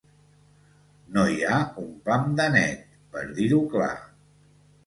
No 1.17 1.25
hi 1.33 1.37
ha 1.49 1.59
un 1.83 1.93
pam 2.07 2.25
de 2.41 2.47
net, 2.57 2.89
per 3.15 3.25
dir-ho 3.41 3.61
clar 3.75 3.95